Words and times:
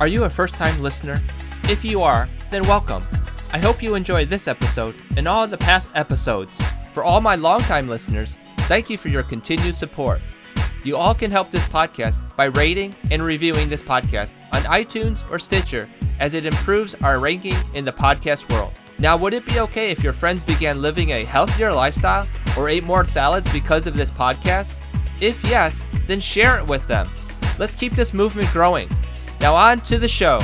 Are 0.00 0.06
you 0.06 0.24
a 0.24 0.30
first 0.30 0.56
time 0.56 0.80
listener? 0.80 1.22
If 1.64 1.84
you 1.84 2.02
are, 2.02 2.28
then 2.50 2.66
welcome. 2.66 3.06
I 3.52 3.58
hope 3.58 3.82
you 3.82 3.94
enjoy 3.94 4.24
this 4.24 4.48
episode 4.48 4.94
and 5.16 5.28
all 5.28 5.46
the 5.46 5.58
past 5.58 5.90
episodes. 5.94 6.62
For 6.92 7.04
all 7.04 7.20
my 7.20 7.36
longtime 7.36 7.88
listeners, 7.88 8.36
thank 8.60 8.88
you 8.88 8.96
for 8.96 9.08
your 9.08 9.22
continued 9.22 9.74
support. 9.74 10.20
You 10.84 10.96
all 10.96 11.14
can 11.14 11.30
help 11.30 11.50
this 11.50 11.66
podcast 11.66 12.22
by 12.36 12.46
rating 12.46 12.94
and 13.10 13.22
reviewing 13.22 13.68
this 13.68 13.82
podcast 13.82 14.34
on 14.52 14.62
iTunes 14.62 15.28
or 15.30 15.38
Stitcher 15.38 15.88
as 16.18 16.34
it 16.34 16.46
improves 16.46 16.94
our 16.96 17.18
ranking 17.18 17.56
in 17.74 17.84
the 17.84 17.92
podcast 17.92 18.50
world. 18.52 18.72
Now, 18.98 19.16
would 19.16 19.34
it 19.34 19.46
be 19.46 19.58
okay 19.60 19.90
if 19.90 20.04
your 20.04 20.12
friends 20.12 20.44
began 20.44 20.80
living 20.80 21.10
a 21.10 21.24
healthier 21.24 21.72
lifestyle 21.72 22.28
or 22.56 22.68
ate 22.68 22.84
more 22.84 23.04
salads 23.04 23.50
because 23.52 23.86
of 23.86 23.96
this 23.96 24.10
podcast? 24.10 24.76
If 25.20 25.42
yes, 25.44 25.82
then 26.06 26.18
share 26.18 26.58
it 26.58 26.66
with 26.68 26.86
them. 26.86 27.08
Let's 27.58 27.74
keep 27.74 27.94
this 27.94 28.14
movement 28.14 28.48
growing. 28.52 28.88
Now, 29.40 29.54
on 29.54 29.80
to 29.82 29.98
the 29.98 30.08
show. 30.08 30.40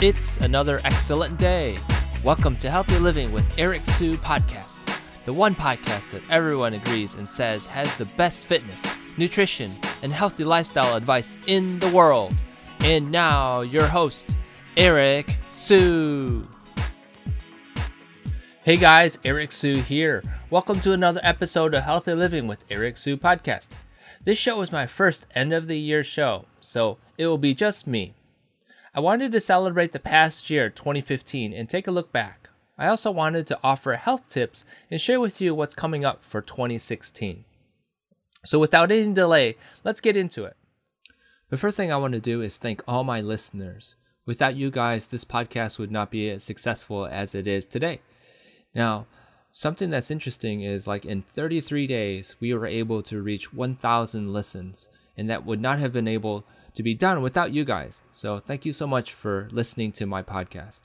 It's 0.00 0.38
another 0.38 0.80
excellent 0.84 1.38
day. 1.38 1.78
Welcome 2.24 2.56
to 2.56 2.70
Healthy 2.70 2.98
Living 2.98 3.30
with 3.32 3.46
Eric 3.58 3.84
Su 3.86 4.12
Podcast, 4.12 4.78
the 5.24 5.32
one 5.32 5.54
podcast 5.54 6.10
that 6.10 6.22
everyone 6.30 6.74
agrees 6.74 7.14
and 7.16 7.28
says 7.28 7.66
has 7.66 7.94
the 7.96 8.06
best 8.16 8.46
fitness, 8.46 8.84
nutrition, 9.18 9.72
and 10.02 10.10
healthy 10.10 10.44
lifestyle 10.44 10.96
advice 10.96 11.38
in 11.46 11.78
the 11.78 11.90
world. 11.90 12.34
And 12.80 13.10
now, 13.10 13.60
your 13.60 13.86
host, 13.86 14.36
Eric 14.76 15.38
Su. 15.50 16.48
Hey 18.64 18.78
guys, 18.78 19.18
Eric 19.26 19.52
Su 19.52 19.74
here. 19.74 20.24
Welcome 20.48 20.80
to 20.80 20.94
another 20.94 21.20
episode 21.22 21.74
of 21.74 21.82
Healthy 21.82 22.14
Living 22.14 22.46
with 22.46 22.64
Eric 22.70 22.96
Su 22.96 23.18
podcast. 23.18 23.68
This 24.24 24.38
show 24.38 24.58
is 24.62 24.72
my 24.72 24.86
first 24.86 25.26
end 25.34 25.52
of 25.52 25.66
the 25.66 25.78
year 25.78 26.02
show, 26.02 26.46
so 26.60 26.96
it 27.18 27.26
will 27.26 27.36
be 27.36 27.52
just 27.52 27.86
me. 27.86 28.14
I 28.94 29.00
wanted 29.00 29.32
to 29.32 29.40
celebrate 29.40 29.92
the 29.92 29.98
past 29.98 30.48
year, 30.48 30.70
2015, 30.70 31.52
and 31.52 31.68
take 31.68 31.86
a 31.86 31.90
look 31.90 32.10
back. 32.10 32.48
I 32.78 32.86
also 32.86 33.10
wanted 33.10 33.46
to 33.48 33.58
offer 33.62 33.92
health 33.92 34.30
tips 34.30 34.64
and 34.90 34.98
share 34.98 35.20
with 35.20 35.42
you 35.42 35.54
what's 35.54 35.74
coming 35.74 36.06
up 36.06 36.24
for 36.24 36.40
2016. 36.40 37.44
So, 38.46 38.58
without 38.58 38.90
any 38.90 39.12
delay, 39.12 39.56
let's 39.84 40.00
get 40.00 40.16
into 40.16 40.44
it. 40.44 40.56
The 41.50 41.58
first 41.58 41.76
thing 41.76 41.92
I 41.92 41.98
want 41.98 42.14
to 42.14 42.18
do 42.18 42.40
is 42.40 42.56
thank 42.56 42.82
all 42.88 43.04
my 43.04 43.20
listeners. 43.20 43.94
Without 44.24 44.56
you 44.56 44.70
guys, 44.70 45.08
this 45.08 45.26
podcast 45.26 45.78
would 45.78 45.90
not 45.90 46.10
be 46.10 46.30
as 46.30 46.42
successful 46.42 47.04
as 47.04 47.34
it 47.34 47.46
is 47.46 47.66
today. 47.66 48.00
Now, 48.74 49.06
something 49.52 49.90
that's 49.90 50.10
interesting 50.10 50.62
is 50.62 50.86
like 50.86 51.04
in 51.04 51.22
33 51.22 51.86
days, 51.86 52.36
we 52.40 52.52
were 52.54 52.66
able 52.66 53.02
to 53.04 53.22
reach 53.22 53.52
1,000 53.52 54.32
listens, 54.32 54.88
and 55.16 55.30
that 55.30 55.44
would 55.44 55.60
not 55.60 55.78
have 55.78 55.92
been 55.92 56.08
able 56.08 56.44
to 56.74 56.82
be 56.82 56.94
done 56.94 57.22
without 57.22 57.52
you 57.52 57.64
guys. 57.64 58.02
So, 58.12 58.38
thank 58.38 58.64
you 58.64 58.72
so 58.72 58.86
much 58.86 59.12
for 59.12 59.48
listening 59.52 59.92
to 59.92 60.06
my 60.06 60.22
podcast. 60.22 60.82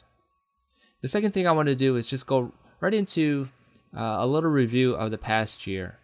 The 1.01 1.07
second 1.07 1.31
thing 1.31 1.47
I 1.47 1.51
want 1.51 1.67
to 1.67 1.75
do 1.75 1.95
is 1.95 2.09
just 2.09 2.27
go 2.27 2.51
right 2.79 2.93
into 2.93 3.49
uh, 3.95 4.17
a 4.19 4.27
little 4.27 4.49
review 4.49 4.93
of 4.93 5.11
the 5.11 5.17
past 5.17 5.65
year. 5.65 5.97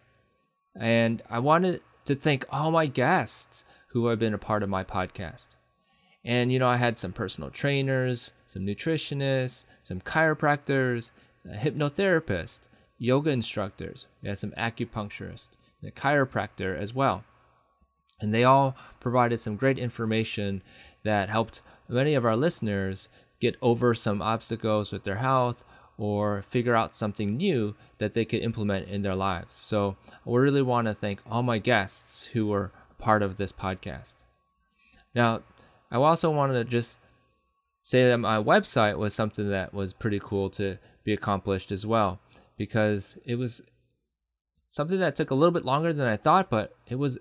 And 0.74 1.22
I 1.30 1.38
wanted 1.38 1.82
to 2.06 2.14
thank 2.14 2.44
all 2.50 2.70
my 2.70 2.86
guests 2.86 3.64
who 3.88 4.06
have 4.06 4.18
been 4.18 4.34
a 4.34 4.38
part 4.38 4.62
of 4.62 4.68
my 4.68 4.84
podcast. 4.84 5.50
And, 6.24 6.50
you 6.50 6.58
know, 6.58 6.68
I 6.68 6.76
had 6.76 6.98
some 6.98 7.12
personal 7.12 7.50
trainers, 7.50 8.32
some 8.46 8.66
nutritionists, 8.66 9.66
some 9.82 10.00
chiropractors, 10.00 11.12
hypnotherapist, 11.54 12.62
yoga 12.98 13.30
instructors, 13.30 14.06
we 14.22 14.28
had 14.28 14.38
some 14.38 14.52
acupuncturists, 14.52 15.50
a 15.82 15.90
chiropractor 15.90 16.76
as 16.76 16.94
well. 16.94 17.24
And 18.20 18.32
they 18.32 18.44
all 18.44 18.76
provided 19.00 19.38
some 19.38 19.56
great 19.56 19.78
information 19.78 20.62
that 21.02 21.28
helped 21.28 21.62
many 21.88 22.14
of 22.14 22.24
our 22.24 22.36
listeners 22.36 23.08
get 23.40 23.56
over 23.60 23.92
some 23.94 24.22
obstacles 24.22 24.92
with 24.92 25.04
their 25.04 25.16
health 25.16 25.64
or 25.98 26.42
figure 26.42 26.74
out 26.74 26.94
something 26.94 27.36
new 27.36 27.74
that 27.98 28.14
they 28.14 28.24
could 28.24 28.42
implement 28.42 28.88
in 28.88 29.02
their 29.02 29.14
lives. 29.14 29.54
So 29.54 29.96
I 30.26 30.30
really 30.30 30.62
want 30.62 30.86
to 30.88 30.94
thank 30.94 31.20
all 31.30 31.42
my 31.42 31.58
guests 31.58 32.24
who 32.24 32.46
were 32.46 32.72
part 32.98 33.22
of 33.22 33.36
this 33.36 33.52
podcast. 33.52 34.18
Now, 35.14 35.42
I 35.90 35.96
also 35.96 36.30
wanted 36.30 36.54
to 36.54 36.64
just 36.64 36.98
say 37.86 38.08
that 38.08 38.18
my 38.18 38.36
website 38.36 38.98
was 38.98 39.14
something 39.14 39.48
that 39.48 39.72
was 39.72 39.92
pretty 39.92 40.18
cool 40.18 40.50
to 40.50 40.76
be 41.04 41.12
accomplished 41.12 41.70
as 41.70 41.86
well 41.86 42.18
because 42.56 43.16
it 43.24 43.36
was 43.36 43.62
something 44.68 44.98
that 44.98 45.14
took 45.14 45.30
a 45.30 45.36
little 45.36 45.52
bit 45.52 45.64
longer 45.64 45.92
than 45.92 46.08
I 46.08 46.16
thought, 46.16 46.50
but 46.50 46.74
it 46.88 46.96
was 46.96 47.16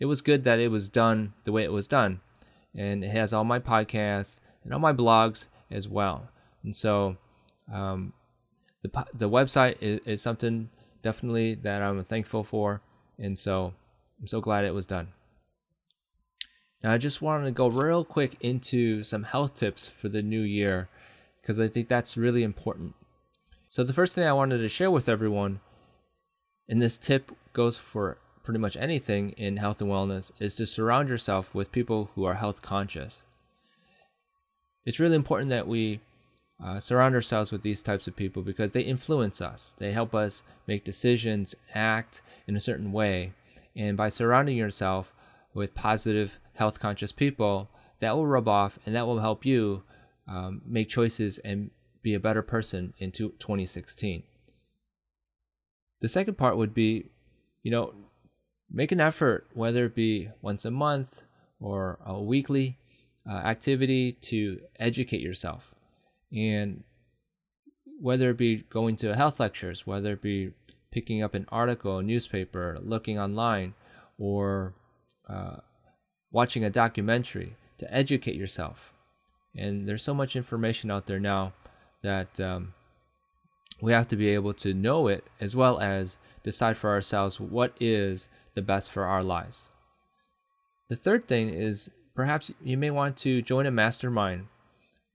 it 0.00 0.06
was 0.06 0.22
good 0.22 0.44
that 0.44 0.58
it 0.58 0.70
was 0.70 0.88
done 0.88 1.34
the 1.44 1.52
way 1.52 1.64
it 1.64 1.72
was 1.72 1.86
done. 1.86 2.22
And 2.74 3.04
it 3.04 3.10
has 3.10 3.34
all 3.34 3.44
my 3.44 3.58
podcasts 3.58 4.40
and 4.64 4.72
all 4.72 4.80
my 4.80 4.94
blogs 4.94 5.48
as 5.70 5.86
well. 5.86 6.30
And 6.62 6.74
so 6.74 7.18
um, 7.70 8.14
the, 8.80 9.04
the 9.12 9.28
website 9.28 9.76
is, 9.82 10.00
is 10.06 10.22
something 10.22 10.70
definitely 11.02 11.56
that 11.56 11.82
I'm 11.82 12.02
thankful 12.04 12.42
for. 12.42 12.80
And 13.18 13.38
so 13.38 13.74
I'm 14.18 14.26
so 14.26 14.40
glad 14.40 14.64
it 14.64 14.72
was 14.72 14.86
done. 14.86 15.08
Now, 16.82 16.92
I 16.92 16.98
just 16.98 17.22
wanted 17.22 17.46
to 17.46 17.50
go 17.50 17.68
real 17.68 18.04
quick 18.04 18.36
into 18.40 19.02
some 19.02 19.24
health 19.24 19.54
tips 19.54 19.88
for 19.88 20.08
the 20.08 20.22
new 20.22 20.42
year 20.42 20.88
because 21.40 21.58
I 21.58 21.68
think 21.68 21.88
that's 21.88 22.16
really 22.16 22.42
important. 22.42 22.94
So, 23.68 23.82
the 23.82 23.92
first 23.92 24.14
thing 24.14 24.24
I 24.24 24.32
wanted 24.32 24.58
to 24.58 24.68
share 24.68 24.90
with 24.90 25.08
everyone, 25.08 25.60
and 26.68 26.80
this 26.80 26.98
tip 26.98 27.32
goes 27.52 27.76
for 27.76 28.18
pretty 28.42 28.60
much 28.60 28.76
anything 28.76 29.30
in 29.30 29.56
health 29.56 29.80
and 29.80 29.90
wellness, 29.90 30.32
is 30.38 30.54
to 30.56 30.66
surround 30.66 31.08
yourself 31.08 31.54
with 31.54 31.72
people 31.72 32.10
who 32.14 32.24
are 32.24 32.34
health 32.34 32.62
conscious. 32.62 33.24
It's 34.84 35.00
really 35.00 35.16
important 35.16 35.50
that 35.50 35.66
we 35.66 36.00
uh, 36.62 36.78
surround 36.78 37.14
ourselves 37.14 37.52
with 37.52 37.62
these 37.62 37.82
types 37.82 38.06
of 38.06 38.16
people 38.16 38.42
because 38.42 38.72
they 38.72 38.82
influence 38.82 39.40
us. 39.40 39.74
They 39.76 39.92
help 39.92 40.14
us 40.14 40.42
make 40.66 40.84
decisions, 40.84 41.54
act 41.74 42.22
in 42.46 42.56
a 42.56 42.60
certain 42.60 42.92
way. 42.92 43.32
And 43.74 43.96
by 43.96 44.08
surrounding 44.08 44.56
yourself 44.56 45.12
with 45.52 45.74
positive, 45.74 46.38
health 46.56 46.80
conscious 46.80 47.12
people, 47.12 47.70
that 48.00 48.16
will 48.16 48.26
rub 48.26 48.48
off 48.48 48.78
and 48.84 48.94
that 48.94 49.06
will 49.06 49.20
help 49.20 49.46
you 49.46 49.82
um, 50.28 50.62
make 50.66 50.88
choices 50.88 51.38
and 51.38 51.70
be 52.02 52.14
a 52.14 52.20
better 52.20 52.42
person 52.42 52.94
in 52.98 53.10
2016. 53.10 54.22
The 56.00 56.08
second 56.08 56.36
part 56.36 56.56
would 56.56 56.74
be, 56.74 57.10
you 57.62 57.70
know, 57.70 57.94
make 58.70 58.92
an 58.92 59.00
effort, 59.00 59.46
whether 59.54 59.86
it 59.86 59.94
be 59.94 60.30
once 60.42 60.64
a 60.64 60.70
month 60.70 61.24
or 61.58 61.98
a 62.04 62.20
weekly 62.20 62.78
uh, 63.28 63.34
activity, 63.34 64.12
to 64.12 64.60
educate 64.78 65.20
yourself. 65.20 65.74
And 66.32 66.84
whether 67.98 68.30
it 68.30 68.36
be 68.36 68.56
going 68.68 68.96
to 68.96 69.14
health 69.14 69.40
lectures, 69.40 69.86
whether 69.86 70.12
it 70.12 70.22
be 70.22 70.52
picking 70.90 71.22
up 71.22 71.34
an 71.34 71.46
article, 71.50 71.98
a 71.98 72.02
newspaper, 72.02 72.78
looking 72.82 73.18
online, 73.18 73.74
or 74.18 74.74
uh, 75.28 75.56
watching 76.30 76.64
a 76.64 76.70
documentary 76.70 77.56
to 77.78 77.92
educate 77.94 78.34
yourself. 78.34 78.94
And 79.56 79.88
there's 79.88 80.02
so 80.02 80.14
much 80.14 80.36
information 80.36 80.90
out 80.90 81.06
there 81.06 81.20
now 81.20 81.52
that 82.02 82.38
um, 82.40 82.74
we 83.80 83.92
have 83.92 84.08
to 84.08 84.16
be 84.16 84.28
able 84.28 84.54
to 84.54 84.74
know 84.74 85.08
it 85.08 85.28
as 85.40 85.56
well 85.56 85.78
as 85.80 86.18
decide 86.42 86.76
for 86.76 86.90
ourselves 86.90 87.40
what 87.40 87.74
is 87.80 88.28
the 88.54 88.62
best 88.62 88.90
for 88.90 89.04
our 89.04 89.22
lives. 89.22 89.70
The 90.88 90.96
third 90.96 91.26
thing 91.26 91.48
is 91.48 91.90
perhaps 92.14 92.52
you 92.62 92.76
may 92.76 92.90
want 92.90 93.16
to 93.18 93.42
join 93.42 93.66
a 93.66 93.70
mastermind 93.70 94.46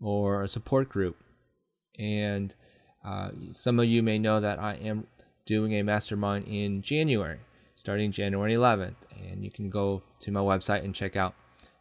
or 0.01 0.43
a 0.43 0.47
support 0.47 0.89
group. 0.89 1.17
And 1.97 2.53
uh, 3.05 3.31
some 3.51 3.79
of 3.79 3.85
you 3.85 4.03
may 4.03 4.19
know 4.19 4.39
that 4.39 4.59
I 4.59 4.73
am 4.75 5.07
doing 5.45 5.73
a 5.73 5.83
mastermind 5.83 6.45
in 6.47 6.81
January 6.81 7.39
starting 7.81 8.11
January 8.11 8.53
11th. 8.53 9.07
And 9.19 9.43
you 9.43 9.49
can 9.49 9.71
go 9.71 10.03
to 10.19 10.31
my 10.31 10.39
website 10.39 10.83
and 10.85 10.93
check 10.93 11.15
out 11.15 11.33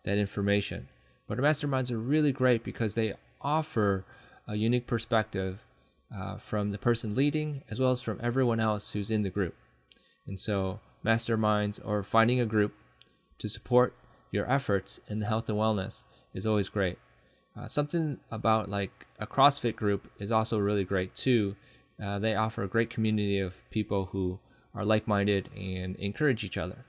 that 0.04 0.16
information. 0.16 0.88
But 1.28 1.36
masterminds 1.36 1.92
are 1.92 1.98
really 1.98 2.32
great 2.32 2.64
because 2.64 2.94
they 2.94 3.12
offer 3.42 4.06
a 4.48 4.56
unique 4.56 4.86
perspective 4.86 5.66
uh, 6.14 6.36
from 6.38 6.70
the 6.70 6.78
person 6.78 7.14
leading 7.14 7.62
as 7.70 7.78
well 7.78 7.90
as 7.90 8.00
from 8.00 8.18
everyone 8.22 8.60
else 8.60 8.92
who's 8.92 9.10
in 9.10 9.24
the 9.24 9.30
group. 9.30 9.54
And 10.26 10.40
so 10.40 10.80
masterminds, 11.04 11.78
or 11.84 12.02
finding 12.02 12.40
a 12.40 12.46
group 12.46 12.72
to 13.36 13.48
support 13.48 13.94
your 14.30 14.50
efforts 14.50 15.00
in 15.06 15.20
the 15.20 15.26
health 15.26 15.50
and 15.50 15.58
wellness 15.58 16.04
is 16.32 16.46
always 16.46 16.70
great. 16.70 16.98
Uh, 17.54 17.66
something 17.66 18.20
about 18.30 18.70
like 18.70 19.06
a 19.18 19.26
CrossFit 19.26 19.76
group 19.76 20.10
is 20.18 20.32
also 20.32 20.58
really 20.58 20.84
great 20.84 21.14
too. 21.14 21.56
Uh, 22.02 22.18
they 22.18 22.34
offer 22.34 22.62
a 22.62 22.68
great 22.68 22.88
community 22.88 23.38
of 23.38 23.68
people 23.70 24.06
who 24.06 24.38
are 24.74 24.84
like 24.84 25.06
minded 25.06 25.48
and 25.56 25.96
encourage 25.96 26.44
each 26.44 26.58
other. 26.58 26.84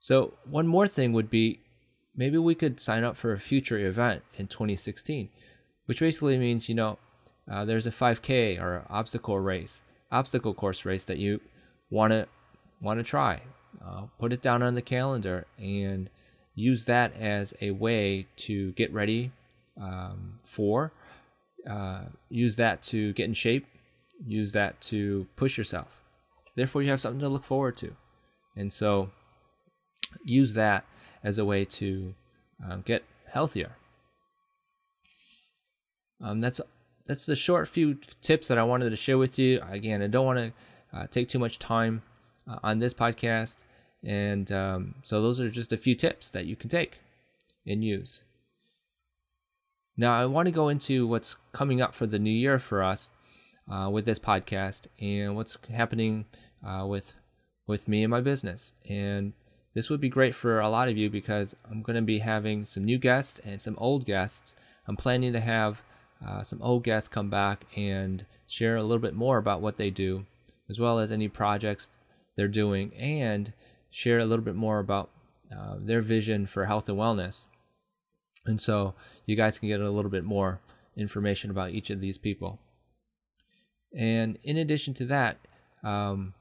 So, 0.00 0.34
one 0.44 0.66
more 0.66 0.86
thing 0.86 1.12
would 1.12 1.30
be 1.30 1.60
maybe 2.14 2.38
we 2.38 2.54
could 2.54 2.78
sign 2.80 3.04
up 3.04 3.16
for 3.16 3.32
a 3.32 3.38
future 3.38 3.78
event 3.78 4.22
in 4.36 4.46
2016, 4.46 5.30
which 5.86 6.00
basically 6.00 6.38
means, 6.38 6.68
you 6.68 6.74
know, 6.74 6.98
uh, 7.50 7.64
there's 7.64 7.86
a 7.86 7.90
5K 7.90 8.60
or 8.60 8.84
obstacle 8.88 9.38
race, 9.38 9.82
obstacle 10.10 10.54
course 10.54 10.84
race 10.84 11.04
that 11.06 11.18
you 11.18 11.40
want 11.90 12.12
to 12.12 12.28
want 12.80 12.98
to 12.98 13.04
try. 13.04 13.40
Uh, 13.84 14.02
put 14.18 14.32
it 14.32 14.40
down 14.40 14.62
on 14.62 14.74
the 14.74 14.82
calendar 14.82 15.46
and 15.58 16.08
use 16.54 16.84
that 16.84 17.14
as 17.16 17.54
a 17.60 17.70
way 17.72 18.26
to 18.36 18.72
get 18.72 18.92
ready 18.92 19.32
um, 19.80 20.38
for. 20.44 20.92
Uh, 21.68 22.02
use 22.28 22.56
that 22.56 22.82
to 22.82 23.12
get 23.14 23.24
in 23.24 23.34
shape. 23.34 23.66
Use 24.26 24.52
that 24.52 24.80
to 24.82 25.26
push 25.36 25.58
yourself. 25.58 26.02
Therefore, 26.56 26.82
you 26.82 26.90
have 26.90 27.00
something 27.00 27.20
to 27.20 27.28
look 27.28 27.44
forward 27.44 27.76
to, 27.78 27.94
and 28.56 28.72
so 28.72 29.10
use 30.24 30.54
that 30.54 30.84
as 31.22 31.38
a 31.38 31.44
way 31.44 31.64
to 31.64 32.14
um, 32.64 32.82
get 32.82 33.02
healthier. 33.28 33.72
Um, 36.20 36.40
that's 36.40 36.60
that's 37.06 37.26
the 37.26 37.36
short 37.36 37.68
few 37.68 37.98
tips 38.22 38.48
that 38.48 38.58
I 38.58 38.62
wanted 38.62 38.90
to 38.90 38.96
share 38.96 39.18
with 39.18 39.38
you. 39.38 39.60
Again, 39.68 40.02
I 40.02 40.06
don't 40.06 40.24
want 40.24 40.38
to 40.38 40.98
uh, 40.98 41.06
take 41.08 41.28
too 41.28 41.38
much 41.38 41.58
time 41.58 42.02
uh, 42.48 42.58
on 42.62 42.78
this 42.78 42.94
podcast, 42.94 43.64
and 44.02 44.50
um, 44.52 44.94
so 45.02 45.20
those 45.20 45.40
are 45.40 45.50
just 45.50 45.72
a 45.72 45.76
few 45.76 45.94
tips 45.94 46.30
that 46.30 46.46
you 46.46 46.56
can 46.56 46.70
take 46.70 47.00
and 47.66 47.84
use. 47.84 48.22
Now, 49.96 50.18
I 50.18 50.26
want 50.26 50.46
to 50.46 50.52
go 50.52 50.68
into 50.68 51.06
what's 51.06 51.36
coming 51.52 51.80
up 51.80 51.94
for 51.94 52.06
the 52.06 52.18
new 52.18 52.30
year 52.30 52.58
for 52.58 52.82
us 52.82 53.10
uh, 53.70 53.88
with 53.90 54.04
this 54.04 54.18
podcast 54.18 54.86
and 55.00 55.36
what's 55.36 55.58
happening 55.70 56.26
uh, 56.66 56.86
with 56.86 57.14
with 57.66 57.88
me 57.88 58.02
and 58.02 58.10
my 58.10 58.20
business. 58.20 58.74
And 58.88 59.32
this 59.74 59.90
would 59.90 60.00
be 60.00 60.08
great 60.08 60.34
for 60.34 60.60
a 60.60 60.68
lot 60.68 60.88
of 60.88 60.96
you 60.96 61.10
because 61.10 61.56
I'm 61.70 61.82
going 61.82 61.96
to 61.96 62.02
be 62.02 62.18
having 62.18 62.64
some 62.64 62.84
new 62.84 62.98
guests 62.98 63.40
and 63.40 63.60
some 63.60 63.74
old 63.78 64.04
guests. 64.04 64.54
I'm 64.86 64.96
planning 64.96 65.32
to 65.32 65.40
have 65.40 65.82
uh, 66.26 66.42
some 66.42 66.62
old 66.62 66.84
guests 66.84 67.08
come 67.08 67.30
back 67.30 67.64
and 67.76 68.24
share 68.46 68.76
a 68.76 68.82
little 68.82 69.00
bit 69.00 69.14
more 69.14 69.38
about 69.38 69.60
what 69.60 69.78
they 69.78 69.90
do, 69.90 70.26
as 70.68 70.78
well 70.78 70.98
as 70.98 71.10
any 71.10 71.28
projects 71.28 71.90
they're 72.36 72.48
doing, 72.48 72.92
and 72.94 73.52
share 73.90 74.18
a 74.18 74.26
little 74.26 74.44
bit 74.44 74.54
more 74.54 74.78
about 74.78 75.10
uh, 75.54 75.76
their 75.78 76.02
vision 76.02 76.46
for 76.46 76.66
health 76.66 76.88
and 76.88 76.98
wellness. 76.98 77.46
And 78.46 78.60
so 78.60 78.94
you 79.26 79.36
guys 79.36 79.58
can 79.58 79.68
get 79.68 79.80
a 79.80 79.90
little 79.90 80.10
bit 80.10 80.24
more 80.24 80.60
information 80.96 81.50
about 81.50 81.70
each 81.70 81.90
of 81.90 82.00
these 82.00 82.18
people. 82.18 82.58
And 83.96 84.38
in 84.42 84.56
addition 84.56 84.94
to 84.94 85.04
that, 85.06 85.38
um, 85.82 86.34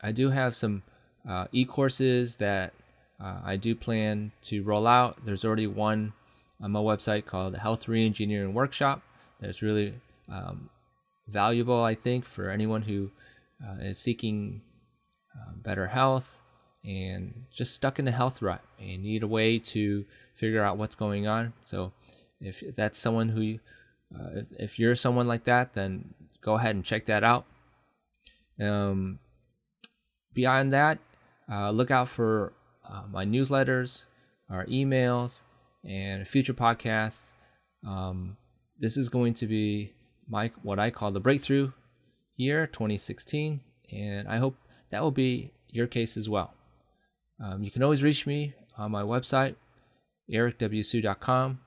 I 0.00 0.12
do 0.12 0.30
have 0.30 0.54
some 0.54 0.82
uh, 1.28 1.46
e-courses 1.52 2.36
that 2.36 2.74
uh, 3.22 3.40
I 3.44 3.56
do 3.56 3.74
plan 3.74 4.32
to 4.42 4.62
roll 4.62 4.86
out. 4.86 5.24
There's 5.24 5.44
already 5.44 5.66
one 5.66 6.12
on 6.60 6.72
my 6.72 6.80
website 6.80 7.24
called 7.24 7.54
the 7.54 7.60
Health 7.60 7.86
Reengineering 7.86 8.52
Workshop. 8.52 9.02
That's 9.40 9.62
really 9.62 9.94
um, 10.30 10.70
valuable, 11.28 11.82
I 11.82 11.94
think, 11.94 12.24
for 12.24 12.50
anyone 12.50 12.82
who 12.82 13.10
uh, 13.64 13.80
is 13.80 13.98
seeking 13.98 14.62
uh, 15.34 15.52
better 15.56 15.86
health 15.86 16.38
and 16.84 17.44
just 17.52 17.74
stuck 17.74 17.98
in 17.98 18.08
a 18.08 18.12
health 18.12 18.42
rut 18.42 18.60
and 18.80 19.02
need 19.02 19.22
a 19.22 19.28
way 19.28 19.58
to 19.58 20.04
figure 20.34 20.64
out 20.64 20.76
what's 20.76 20.96
going 20.96 21.26
on. 21.26 21.52
So, 21.62 21.92
if 22.40 22.74
that's 22.74 22.98
someone 22.98 23.28
who, 23.28 23.60
uh, 24.14 24.30
if, 24.34 24.52
if 24.58 24.78
you're 24.80 24.96
someone 24.96 25.28
like 25.28 25.44
that, 25.44 25.74
then 25.74 26.12
go 26.42 26.54
ahead 26.54 26.74
and 26.74 26.84
check 26.84 27.06
that 27.06 27.24
out. 27.24 27.46
Um, 28.60 29.18
beyond 30.34 30.72
that, 30.72 30.98
uh, 31.50 31.70
look 31.70 31.90
out 31.90 32.08
for 32.08 32.52
uh, 32.88 33.02
my 33.10 33.24
newsletters, 33.24 34.06
our 34.50 34.66
emails, 34.66 35.42
and 35.84 36.26
future 36.26 36.54
podcasts. 36.54 37.32
Um, 37.86 38.36
this 38.78 38.96
is 38.96 39.08
going 39.08 39.34
to 39.34 39.46
be 39.46 39.92
my 40.28 40.50
what 40.62 40.78
I 40.78 40.90
call 40.90 41.10
the 41.10 41.20
breakthrough 41.20 41.72
year 42.36 42.66
2016, 42.66 43.60
and 43.92 44.28
I 44.28 44.36
hope 44.38 44.56
that 44.90 45.02
will 45.02 45.10
be 45.10 45.52
your 45.68 45.86
case 45.86 46.16
as 46.16 46.28
well. 46.28 46.54
Um, 47.42 47.62
you 47.62 47.70
can 47.70 47.82
always 47.82 48.02
reach 48.02 48.26
me 48.26 48.54
on 48.76 48.90
my 48.90 49.02
website, 49.02 49.56
ericwsu.com. 50.30 51.60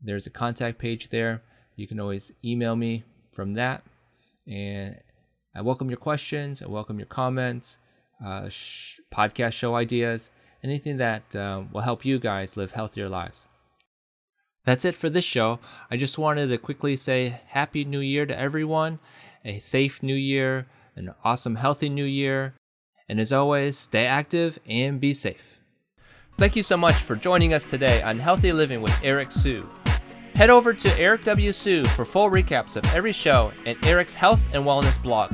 There's 0.00 0.26
a 0.26 0.30
contact 0.30 0.78
page 0.78 1.08
there. 1.08 1.42
You 1.76 1.88
can 1.88 1.98
always 1.98 2.32
email 2.44 2.76
me 2.76 3.04
from 3.32 3.54
that. 3.54 3.82
And 4.48 4.96
I 5.54 5.60
welcome 5.60 5.90
your 5.90 5.98
questions. 5.98 6.62
I 6.62 6.68
welcome 6.68 6.98
your 6.98 7.06
comments 7.06 7.78
uh, 8.24 8.48
sh- 8.48 9.00
podcast 9.10 9.52
show 9.52 9.74
ideas, 9.74 10.30
anything 10.62 10.96
that 10.96 11.34
um, 11.36 11.70
will 11.72 11.82
help 11.82 12.04
you 12.04 12.18
guys 12.18 12.56
live 12.56 12.72
healthier 12.72 13.08
lives. 13.08 13.46
That's 14.64 14.84
it 14.84 14.94
for 14.94 15.08
this 15.08 15.24
show. 15.24 15.60
I 15.90 15.96
just 15.96 16.18
wanted 16.18 16.48
to 16.48 16.58
quickly 16.58 16.96
say 16.96 17.40
Happy 17.48 17.84
New 17.84 18.00
Year 18.00 18.26
to 18.26 18.38
everyone, 18.38 18.98
a 19.44 19.58
safe 19.58 20.02
New 20.02 20.14
Year, 20.14 20.66
an 20.94 21.14
awesome, 21.24 21.56
healthy 21.56 21.88
New 21.88 22.04
Year, 22.04 22.54
and 23.08 23.20
as 23.20 23.32
always, 23.32 23.78
stay 23.78 24.04
active 24.04 24.58
and 24.68 25.00
be 25.00 25.12
safe. 25.12 25.60
Thank 26.36 26.54
you 26.54 26.62
so 26.62 26.76
much 26.76 26.94
for 26.94 27.16
joining 27.16 27.54
us 27.54 27.68
today 27.68 28.02
on 28.02 28.18
Healthy 28.18 28.52
Living 28.52 28.82
with 28.82 28.94
Eric 29.02 29.32
Su. 29.32 29.68
Head 30.38 30.50
over 30.50 30.72
to 30.72 31.00
Eric 31.00 31.24
W. 31.24 31.50
Su 31.50 31.82
for 31.82 32.04
full 32.04 32.30
recaps 32.30 32.76
of 32.76 32.84
every 32.94 33.10
show 33.10 33.50
and 33.66 33.76
Eric's 33.84 34.14
health 34.14 34.46
and 34.52 34.64
wellness 34.64 35.02
blog. 35.02 35.32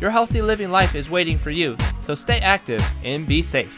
Your 0.00 0.10
healthy 0.10 0.42
living 0.42 0.70
life 0.70 0.94
is 0.94 1.10
waiting 1.10 1.36
for 1.36 1.50
you, 1.50 1.76
so 2.02 2.14
stay 2.14 2.38
active 2.38 2.80
and 3.02 3.26
be 3.26 3.42
safe. 3.42 3.76